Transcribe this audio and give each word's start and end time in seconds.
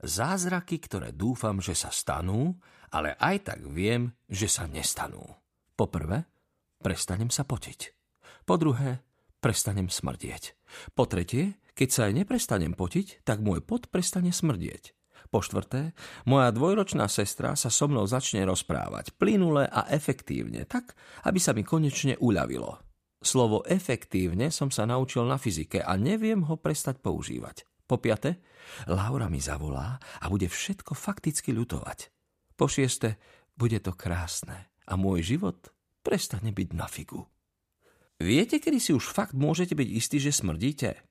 Zázraky, 0.00 0.80
ktoré 0.80 1.12
dúfam, 1.12 1.60
že 1.60 1.76
sa 1.76 1.92
stanú, 1.92 2.56
ale 2.90 3.14
aj 3.20 3.52
tak 3.52 3.60
viem, 3.68 4.16
že 4.26 4.48
sa 4.48 4.64
nestanú. 4.64 5.22
Poprvé, 5.76 6.24
prestanem 6.80 7.28
sa 7.28 7.44
potiť. 7.44 7.92
Po 8.48 8.56
druhé, 8.56 9.04
prestanem 9.44 9.92
smrdieť. 9.92 10.56
Po 10.96 11.04
tretie, 11.04 11.60
keď 11.76 11.88
sa 11.88 12.02
aj 12.08 12.12
neprestanem 12.24 12.72
potiť, 12.72 13.24
tak 13.24 13.44
môj 13.44 13.64
pot 13.64 13.88
prestane 13.88 14.32
smrdieť. 14.32 14.96
Po 15.30 15.44
štvrté, 15.44 15.94
moja 16.26 16.50
dvojročná 16.50 17.06
sestra 17.06 17.54
sa 17.54 17.70
so 17.70 17.86
mnou 17.86 18.02
začne 18.08 18.42
rozprávať 18.42 19.14
plynule 19.14 19.68
a 19.68 19.86
efektívne, 19.92 20.66
tak, 20.66 20.98
aby 21.22 21.38
sa 21.38 21.54
mi 21.54 21.62
konečne 21.62 22.18
uľavilo. 22.18 22.82
Slovo 23.20 23.62
efektívne 23.68 24.48
som 24.48 24.72
sa 24.72 24.88
naučil 24.88 25.28
na 25.28 25.36
fyzike 25.36 25.84
a 25.84 25.94
neviem 25.94 26.40
ho 26.48 26.56
prestať 26.56 26.98
používať. 27.04 27.69
Po 27.90 27.98
piate, 27.98 28.38
Laura 28.86 29.26
mi 29.26 29.42
zavolá 29.42 29.98
a 30.22 30.30
bude 30.30 30.46
všetko 30.46 30.94
fakticky 30.94 31.50
ľutovať. 31.50 32.14
Po 32.54 32.70
šieste, 32.70 33.18
bude 33.58 33.82
to 33.82 33.98
krásne 33.98 34.70
a 34.86 34.94
môj 34.94 35.34
život 35.34 35.74
prestane 36.06 36.54
byť 36.54 36.68
na 36.78 36.86
figu. 36.86 37.26
Viete, 38.22 38.62
kedy 38.62 38.78
si 38.78 38.94
už 38.94 39.10
fakt 39.10 39.34
môžete 39.34 39.74
byť 39.74 39.88
istí, 39.90 40.22
že 40.22 40.30
smrdíte? 40.30 41.02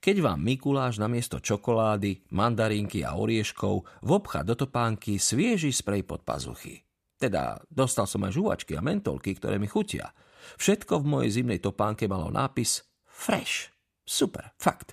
Keď 0.00 0.24
vám 0.24 0.40
Mikuláš 0.40 0.96
namiesto 0.96 1.44
čokolády, 1.44 2.32
mandarinky 2.32 3.04
a 3.04 3.20
orieškov 3.20 4.00
vobcha 4.00 4.40
do 4.40 4.56
topánky 4.56 5.20
svieži 5.20 5.76
sprej 5.76 6.08
pod 6.08 6.24
pazuchy. 6.24 6.80
Teda 7.20 7.60
dostal 7.68 8.08
som 8.08 8.24
aj 8.24 8.32
žuvačky 8.32 8.72
a 8.74 8.80
mentolky, 8.80 9.36
ktoré 9.36 9.60
mi 9.60 9.68
chutia– 9.68 10.08
Všetko 10.60 11.02
v 11.02 11.08
mojej 11.08 11.30
zimnej 11.40 11.60
topánke 11.60 12.04
malo 12.04 12.28
nápis 12.28 12.84
Fresh. 13.08 13.72
Super, 14.04 14.52
fakt. 14.60 14.92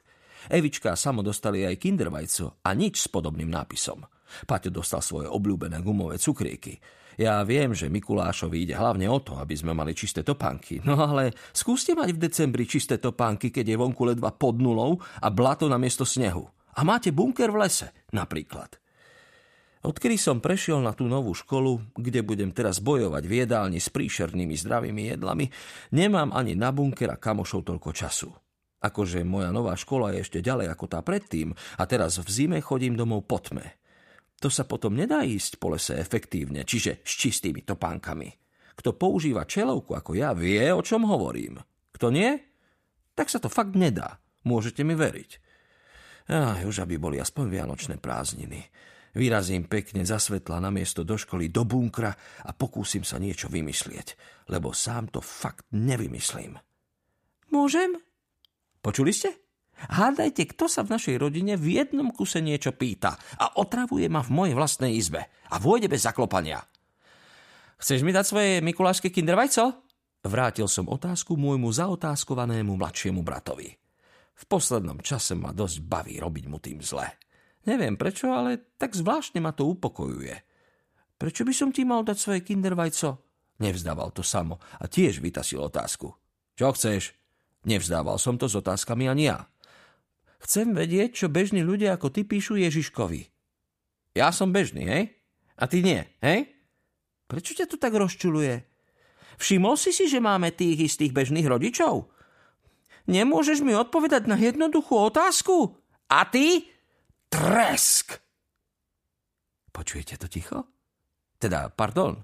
Evička 0.50 0.96
a 0.96 1.00
Samo 1.00 1.22
dostali 1.22 1.62
aj 1.68 1.78
kindervajco 1.78 2.66
a 2.66 2.70
nič 2.74 3.06
s 3.06 3.08
podobným 3.12 3.52
nápisom. 3.52 4.02
Paťo 4.48 4.72
dostal 4.72 5.04
svoje 5.04 5.28
obľúbené 5.28 5.84
gumové 5.84 6.18
cukrieky. 6.18 6.80
Ja 7.20 7.44
viem, 7.44 7.76
že 7.76 7.92
Mikulášovi 7.92 8.64
ide 8.64 8.80
hlavne 8.80 9.06
o 9.12 9.20
to, 9.20 9.36
aby 9.36 9.52
sme 9.52 9.76
mali 9.76 9.92
čisté 9.92 10.24
topánky. 10.24 10.80
No 10.88 10.96
ale 10.98 11.36
skúste 11.52 11.92
mať 11.92 12.16
v 12.16 12.22
decembri 12.24 12.64
čisté 12.64 12.98
topánky, 12.98 13.52
keď 13.52 13.76
je 13.76 13.78
vonku 13.78 14.02
ledva 14.08 14.32
pod 14.32 14.58
nulou 14.58 14.98
a 15.20 15.28
blato 15.28 15.68
na 15.68 15.76
miesto 15.76 16.08
snehu. 16.08 16.48
A 16.72 16.88
máte 16.88 17.12
bunker 17.12 17.52
v 17.52 17.68
lese, 17.68 17.92
napríklad. 18.16 18.80
Odkedy 19.82 20.14
som 20.14 20.38
prešiel 20.38 20.78
na 20.78 20.94
tú 20.94 21.10
novú 21.10 21.34
školu, 21.34 21.98
kde 21.98 22.22
budem 22.22 22.54
teraz 22.54 22.78
bojovať 22.78 23.24
v 23.26 23.34
jedálni 23.44 23.82
s 23.82 23.90
príšernými 23.90 24.54
zdravými 24.54 25.18
jedlami, 25.18 25.50
nemám 25.90 26.30
ani 26.38 26.54
na 26.54 26.70
bunker 26.70 27.10
a 27.10 27.18
kamošov 27.18 27.66
toľko 27.66 27.90
času. 27.90 28.30
Akože 28.82 29.22
moja 29.22 29.54
nová 29.54 29.78
škola 29.78 30.10
je 30.18 30.26
ešte 30.26 30.42
ďalej 30.42 30.74
ako 30.74 30.86
tá 30.90 31.00
predtým 31.06 31.54
a 31.78 31.84
teraz 31.86 32.18
v 32.18 32.30
zime 32.30 32.58
chodím 32.66 32.98
domov 32.98 33.30
po 33.30 33.38
tme. 33.38 33.78
To 34.42 34.50
sa 34.50 34.66
potom 34.66 34.98
nedá 34.98 35.22
ísť 35.22 35.62
po 35.62 35.70
lese 35.70 35.94
efektívne, 36.02 36.66
čiže 36.66 37.06
s 37.06 37.14
čistými 37.14 37.62
topánkami. 37.62 38.34
Kto 38.74 38.98
používa 38.98 39.46
čelovku 39.46 39.94
ako 39.94 40.18
ja, 40.18 40.34
vie, 40.34 40.66
o 40.74 40.82
čom 40.82 41.06
hovorím. 41.06 41.62
Kto 41.94 42.10
nie? 42.10 42.34
Tak 43.14 43.30
sa 43.30 43.38
to 43.38 43.54
fakt 43.54 43.78
nedá. 43.78 44.18
Môžete 44.42 44.82
mi 44.82 44.98
veriť. 44.98 45.32
Aj, 46.34 46.66
už 46.66 46.82
aby 46.82 46.98
boli 46.98 47.22
aspoň 47.22 47.46
vianočné 47.54 47.96
prázdniny. 48.02 48.66
Vyrazím 49.14 49.70
pekne 49.70 50.02
za 50.08 50.18
svetla 50.18 50.58
na 50.58 50.74
miesto 50.74 51.06
do 51.06 51.20
školy, 51.20 51.54
do 51.54 51.62
bunkra 51.62 52.10
a 52.48 52.50
pokúsim 52.56 53.06
sa 53.06 53.22
niečo 53.22 53.52
vymyslieť, 53.52 54.18
lebo 54.50 54.74
sám 54.74 55.14
to 55.14 55.22
fakt 55.22 55.70
nevymyslím. 55.70 56.58
Môžem? 57.54 58.00
Počuli 58.82 59.14
ste? 59.14 59.30
Hádajte, 59.82 60.46
kto 60.54 60.70
sa 60.70 60.86
v 60.86 60.94
našej 60.94 61.16
rodine 61.18 61.58
v 61.58 61.82
jednom 61.82 62.14
kuse 62.14 62.38
niečo 62.38 62.74
pýta 62.74 63.18
a 63.38 63.58
otravuje 63.58 64.06
ma 64.10 64.22
v 64.22 64.34
mojej 64.34 64.54
vlastnej 64.58 64.94
izbe 64.94 65.26
a 65.50 65.58
vôjde 65.58 65.90
bez 65.90 66.06
zaklopania. 66.06 66.62
Chceš 67.82 68.06
mi 68.06 68.14
dať 68.14 68.26
svoje 68.26 68.52
mikulášske 68.62 69.10
kindervajco? 69.10 69.74
Vrátil 70.22 70.70
som 70.70 70.86
otázku 70.86 71.34
môjmu 71.34 71.74
zaotázkovanému 71.74 72.78
mladšiemu 72.78 73.26
bratovi. 73.26 73.74
V 74.38 74.44
poslednom 74.46 75.02
čase 75.02 75.34
ma 75.34 75.50
dosť 75.50 75.82
baví 75.82 76.22
robiť 76.22 76.46
mu 76.46 76.62
tým 76.62 76.82
zle. 76.86 77.10
Neviem 77.66 77.98
prečo, 77.98 78.30
ale 78.30 78.74
tak 78.78 78.94
zvláštne 78.94 79.42
ma 79.42 79.54
to 79.54 79.66
upokojuje. 79.70 80.34
Prečo 81.18 81.42
by 81.46 81.54
som 81.54 81.70
ti 81.74 81.86
mal 81.86 82.06
dať 82.06 82.18
svoje 82.18 82.42
kindervajco? 82.46 83.18
Nevzdával 83.62 84.10
to 84.14 84.26
samo 84.26 84.58
a 84.82 84.86
tiež 84.90 85.22
vytasil 85.22 85.62
otázku. 85.62 86.10
Čo 86.58 86.74
chceš? 86.74 87.21
Nevzdával 87.62 88.18
som 88.18 88.42
to 88.42 88.50
s 88.50 88.58
otázkami 88.58 89.06
ani 89.06 89.30
ja. 89.30 89.46
Chcem 90.42 90.74
vedieť, 90.74 91.14
čo 91.14 91.28
bežní 91.30 91.62
ľudia 91.62 91.94
ako 91.94 92.10
ty 92.10 92.26
píšu 92.26 92.58
Ježiškovi. 92.58 93.30
Ja 94.18 94.34
som 94.34 94.50
bežný, 94.50 94.84
hej? 94.90 95.04
A 95.62 95.70
ty 95.70 95.86
nie, 95.86 96.02
hej? 96.26 96.50
Prečo 97.30 97.54
ťa 97.54 97.70
to 97.70 97.78
tak 97.78 97.94
rozčuluje? 97.94 98.66
Všimol 99.38 99.78
si 99.78 99.94
si, 99.94 100.10
že 100.10 100.18
máme 100.18 100.50
tých 100.52 100.92
istých 100.92 101.14
bežných 101.14 101.46
rodičov? 101.46 102.10
Nemôžeš 103.06 103.62
mi 103.62 103.78
odpovedať 103.78 104.26
na 104.26 104.38
jednoduchú 104.38 104.98
otázku? 104.98 105.78
A 106.10 106.26
ty? 106.28 106.66
Tresk! 107.30 108.20
Počujete 109.72 110.20
to 110.20 110.28
ticho? 110.28 110.68
Teda, 111.40 111.72
pardon, 111.72 112.22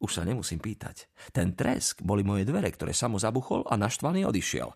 už 0.00 0.10
sa 0.10 0.22
nemusím 0.24 0.58
pýtať. 0.58 1.12
Ten 1.30 1.52
tresk 1.52 2.00
boli 2.00 2.24
moje 2.24 2.48
dvere, 2.48 2.72
ktoré 2.72 2.96
samo 2.96 3.20
zabuchol 3.20 3.68
a 3.68 3.76
naštvaný 3.76 4.24
odišiel. 4.24 4.72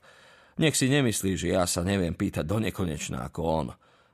Nech 0.61 0.79
si 0.79 0.87
nemyslí, 0.87 1.35
že 1.35 1.57
ja 1.57 1.65
sa 1.67 1.83
neviem 1.83 2.15
pýtať 2.15 2.47
do 2.47 2.63
nekonečna 2.63 3.27
ako 3.27 3.41
on. 3.43 3.69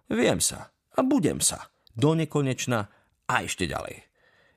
Viem 0.09 0.41
sa 0.41 0.71
a 0.71 1.01
budem 1.05 1.43
sa. 1.43 1.69
Do 1.91 2.15
nekonečna 2.15 2.87
a 3.27 3.35
ešte 3.43 3.67
ďalej. 3.67 4.07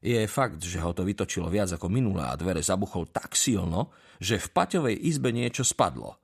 Je 0.03 0.19
fakt, 0.28 0.59
že 0.64 0.84
ho 0.84 0.91
to 0.91 1.08
vytočilo 1.08 1.47
viac 1.47 1.72
ako 1.75 1.88
minulé 1.88 2.28
a 2.28 2.36
dvere 2.36 2.59
zabuchol 2.59 3.09
tak 3.09 3.40
silno, 3.40 3.96
že 4.20 4.40
v 4.40 4.52
Paťovej 4.52 4.96
izbe 5.08 5.31
niečo 5.31 5.64
spadlo. 5.64 6.20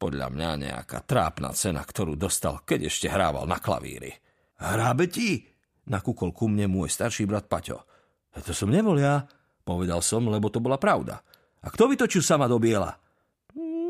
Podľa 0.00 0.28
mňa 0.32 0.50
nejaká 0.66 1.04
trápna 1.06 1.54
cena, 1.54 1.84
ktorú 1.84 2.18
dostal, 2.18 2.64
keď 2.66 2.90
ešte 2.90 3.06
hrával 3.06 3.46
na 3.46 3.62
klavíri. 3.62 4.10
Hrábe 4.58 5.06
ti? 5.06 5.46
Nakúkol 5.90 6.34
ku 6.34 6.50
mne 6.50 6.68
môj 6.68 6.90
starší 6.90 7.24
brat 7.24 7.46
Paťo. 7.46 7.86
To 8.34 8.52
som 8.54 8.70
nebol 8.70 8.98
ja, 8.98 9.26
povedal 9.70 10.02
som, 10.02 10.26
lebo 10.26 10.50
to 10.50 10.58
bola 10.58 10.74
pravda. 10.82 11.22
A 11.62 11.70
kto 11.70 11.86
vytočil 11.86 12.26
sama 12.26 12.50
do 12.50 12.58
biela? 12.58 12.98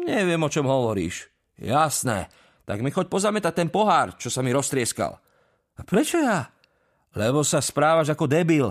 Neviem, 0.04 0.40
o 0.44 0.52
čom 0.52 0.68
hovoríš. 0.68 1.32
Jasné, 1.56 2.28
tak 2.68 2.84
mi 2.84 2.92
choď 2.92 3.08
pozametať 3.08 3.64
ten 3.64 3.68
pohár, 3.72 4.20
čo 4.20 4.28
sa 4.28 4.44
mi 4.44 4.52
roztrieskal. 4.52 5.16
A 5.76 5.80
prečo 5.80 6.20
ja? 6.20 6.52
Lebo 7.16 7.40
sa 7.40 7.64
správaš 7.64 8.12
ako 8.12 8.28
debil. 8.28 8.68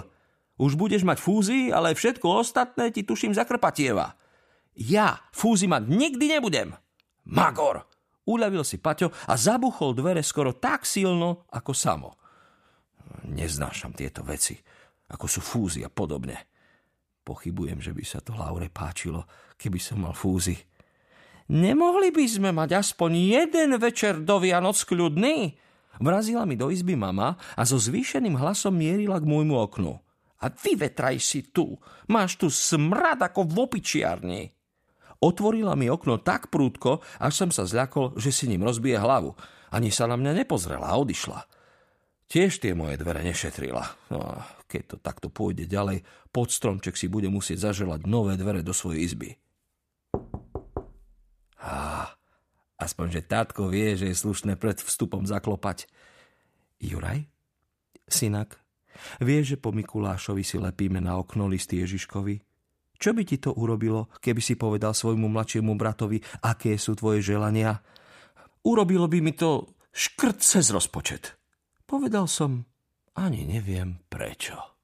Už 0.62 0.78
budeš 0.78 1.02
mať 1.02 1.18
fúzy, 1.18 1.74
ale 1.74 1.98
všetko 1.98 2.46
ostatné 2.46 2.94
ti 2.94 3.02
tuším 3.02 3.34
zakrpatieva. 3.34 4.14
Ja 4.78 5.18
fúzy 5.34 5.66
mať 5.66 5.90
nikdy 5.90 6.26
nebudem. 6.38 6.76
Magor! 7.26 7.90
Uľavil 8.30 8.62
si 8.62 8.78
Paťo 8.78 9.10
a 9.10 9.34
zabuchol 9.34 9.98
dvere 9.98 10.22
skoro 10.22 10.54
tak 10.54 10.86
silno, 10.86 11.50
ako 11.50 11.72
samo. 11.74 12.10
Neznášam 13.26 13.98
tieto 13.98 14.22
veci, 14.22 14.54
ako 15.10 15.26
sú 15.26 15.42
fúzy 15.42 15.82
a 15.82 15.90
podobne. 15.90 16.38
Pochybujem, 17.30 17.78
že 17.78 17.94
by 17.94 18.02
sa 18.02 18.26
to 18.26 18.34
Laure 18.34 18.74
páčilo, 18.74 19.30
keby 19.54 19.78
som 19.78 20.02
mal 20.02 20.18
fúzy. 20.18 20.58
Nemohli 21.54 22.10
by 22.10 22.26
sme 22.26 22.50
mať 22.50 22.82
aspoň 22.82 23.38
jeden 23.38 23.78
večer 23.78 24.18
do 24.26 24.42
Vianoc 24.42 24.82
kľudný? 24.82 25.54
Vrazila 26.02 26.50
mi 26.50 26.58
do 26.58 26.74
izby 26.74 26.98
mama 26.98 27.38
a 27.54 27.62
so 27.70 27.78
zvýšeným 27.78 28.34
hlasom 28.34 28.74
mierila 28.74 29.22
k 29.22 29.30
môjmu 29.30 29.62
oknu. 29.62 29.94
A 30.42 30.50
vyvetraj 30.50 31.22
si 31.22 31.54
tu. 31.54 31.78
Máš 32.10 32.42
tu 32.42 32.50
smrad 32.50 33.22
ako 33.22 33.46
v 33.46 33.56
opičiarni. 33.62 34.42
Otvorila 35.22 35.78
mi 35.78 35.86
okno 35.86 36.18
tak 36.26 36.50
prúdko, 36.50 37.06
až 37.22 37.46
som 37.46 37.50
sa 37.54 37.70
zľakol, 37.70 38.18
že 38.18 38.34
si 38.34 38.50
ním 38.50 38.66
rozbije 38.66 38.98
hlavu. 38.98 39.38
Ani 39.70 39.94
sa 39.94 40.10
na 40.10 40.18
mňa 40.18 40.34
nepozrela 40.34 40.90
a 40.90 40.98
odišla. 40.98 41.46
Tiež 42.30 42.62
tie 42.62 42.78
moje 42.78 43.02
dvere 43.02 43.26
nešetrila. 43.26 43.90
No, 44.14 44.22
keď 44.70 44.84
to 44.86 44.96
takto 45.02 45.28
pôjde 45.34 45.66
ďalej, 45.66 46.06
pod 46.30 46.54
stromček 46.54 46.94
si 46.94 47.10
bude 47.10 47.26
musieť 47.26 47.74
zaželať 47.74 48.06
nové 48.06 48.38
dvere 48.38 48.62
do 48.62 48.70
svojej 48.70 49.02
izby. 49.02 49.30
Á, 51.58 52.06
aspoň, 52.78 53.18
že 53.18 53.22
tátko 53.26 53.74
vie, 53.74 53.98
že 53.98 54.14
je 54.14 54.22
slušné 54.22 54.62
pred 54.62 54.78
vstupom 54.78 55.26
zaklopať. 55.26 55.90
Juraj? 56.78 57.26
Synak, 58.06 58.62
vieš, 59.18 59.58
že 59.58 59.58
po 59.58 59.74
Mikulášovi 59.74 60.46
si 60.46 60.62
lepíme 60.62 61.02
na 61.02 61.18
okno 61.18 61.50
listy 61.50 61.82
Ježiškovi? 61.82 62.46
Čo 63.02 63.18
by 63.18 63.26
ti 63.26 63.42
to 63.42 63.58
urobilo, 63.58 64.06
keby 64.22 64.38
si 64.38 64.54
povedal 64.54 64.94
svojmu 64.94 65.34
mladšiemu 65.34 65.74
bratovi, 65.74 66.22
aké 66.46 66.78
sú 66.78 66.94
tvoje 66.94 67.26
želania? 67.26 67.82
Urobilo 68.62 69.10
by 69.10 69.18
mi 69.18 69.34
to 69.34 69.66
škrt 69.90 70.46
cez 70.46 70.70
rozpočet. 70.70 71.39
Povedal 71.90 72.30
som, 72.30 72.70
ani 73.18 73.50
neviem 73.50 73.98
prečo. 74.14 74.79